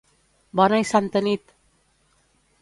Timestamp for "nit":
1.27-1.55